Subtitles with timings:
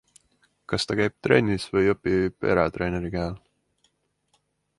[0.71, 3.37] Kas ta käib trennis või õpib eratreeneri käe all?